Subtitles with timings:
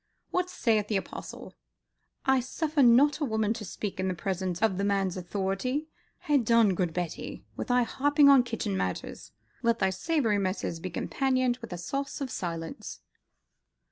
[0.31, 1.55] What saith the Apostle?
[2.25, 5.89] I suffer not a woman to speak in presence of the man's authority.
[6.21, 10.89] Ha' done, good Betty, with thy harping on kitchen matters, let thy savoury messes be
[10.89, 13.01] companioned with a sauce of silence."